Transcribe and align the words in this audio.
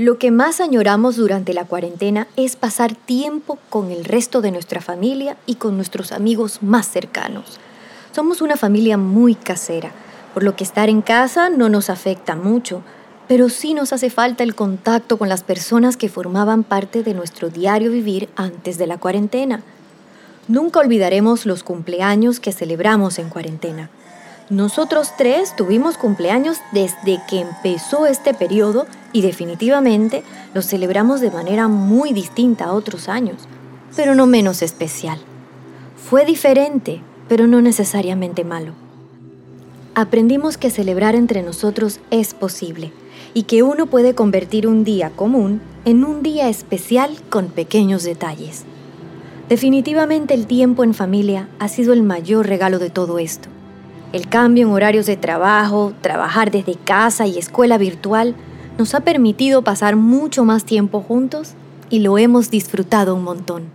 Lo 0.00 0.16
que 0.16 0.30
más 0.30 0.62
añoramos 0.62 1.16
durante 1.16 1.52
la 1.52 1.66
cuarentena 1.66 2.26
es 2.34 2.56
pasar 2.56 2.94
tiempo 2.94 3.58
con 3.68 3.90
el 3.90 4.06
resto 4.06 4.40
de 4.40 4.50
nuestra 4.50 4.80
familia 4.80 5.36
y 5.44 5.56
con 5.56 5.76
nuestros 5.76 6.10
amigos 6.12 6.62
más 6.62 6.88
cercanos. 6.88 7.60
Somos 8.10 8.40
una 8.40 8.56
familia 8.56 8.96
muy 8.96 9.34
casera, 9.34 9.92
por 10.32 10.42
lo 10.42 10.56
que 10.56 10.64
estar 10.64 10.88
en 10.88 11.02
casa 11.02 11.50
no 11.50 11.68
nos 11.68 11.90
afecta 11.90 12.34
mucho, 12.34 12.80
pero 13.28 13.50
sí 13.50 13.74
nos 13.74 13.92
hace 13.92 14.08
falta 14.08 14.42
el 14.42 14.54
contacto 14.54 15.18
con 15.18 15.28
las 15.28 15.42
personas 15.42 15.98
que 15.98 16.08
formaban 16.08 16.64
parte 16.64 17.02
de 17.02 17.12
nuestro 17.12 17.50
diario 17.50 17.90
vivir 17.90 18.30
antes 18.36 18.78
de 18.78 18.86
la 18.86 18.96
cuarentena. 18.96 19.62
Nunca 20.48 20.80
olvidaremos 20.80 21.44
los 21.44 21.62
cumpleaños 21.62 22.40
que 22.40 22.52
celebramos 22.52 23.18
en 23.18 23.28
cuarentena. 23.28 23.90
Nosotros 24.50 25.12
tres 25.16 25.54
tuvimos 25.54 25.96
cumpleaños 25.96 26.58
desde 26.72 27.20
que 27.28 27.40
empezó 27.40 28.06
este 28.06 28.34
periodo 28.34 28.86
y 29.12 29.22
definitivamente 29.22 30.24
los 30.54 30.66
celebramos 30.66 31.20
de 31.20 31.30
manera 31.30 31.68
muy 31.68 32.12
distinta 32.12 32.64
a 32.64 32.72
otros 32.72 33.08
años, 33.08 33.46
pero 33.94 34.16
no 34.16 34.26
menos 34.26 34.62
especial. 34.62 35.20
Fue 35.96 36.24
diferente, 36.24 37.00
pero 37.28 37.46
no 37.46 37.62
necesariamente 37.62 38.42
malo. 38.42 38.72
Aprendimos 39.94 40.58
que 40.58 40.70
celebrar 40.70 41.14
entre 41.14 41.42
nosotros 41.44 42.00
es 42.10 42.34
posible 42.34 42.92
y 43.34 43.44
que 43.44 43.62
uno 43.62 43.86
puede 43.86 44.16
convertir 44.16 44.66
un 44.66 44.82
día 44.82 45.10
común 45.10 45.60
en 45.84 46.04
un 46.04 46.24
día 46.24 46.48
especial 46.48 47.16
con 47.28 47.50
pequeños 47.50 48.02
detalles. 48.02 48.64
Definitivamente 49.48 50.34
el 50.34 50.48
tiempo 50.48 50.82
en 50.82 50.92
familia 50.92 51.48
ha 51.60 51.68
sido 51.68 51.92
el 51.92 52.02
mayor 52.02 52.48
regalo 52.48 52.80
de 52.80 52.90
todo 52.90 53.20
esto. 53.20 53.48
El 54.12 54.28
cambio 54.28 54.66
en 54.66 54.72
horarios 54.72 55.06
de 55.06 55.16
trabajo, 55.16 55.92
trabajar 56.00 56.50
desde 56.50 56.74
casa 56.74 57.26
y 57.26 57.38
escuela 57.38 57.78
virtual 57.78 58.34
nos 58.76 58.94
ha 58.94 59.00
permitido 59.00 59.62
pasar 59.62 59.94
mucho 59.94 60.44
más 60.44 60.64
tiempo 60.64 61.00
juntos 61.00 61.54
y 61.90 62.00
lo 62.00 62.18
hemos 62.18 62.50
disfrutado 62.50 63.14
un 63.14 63.22
montón. 63.22 63.70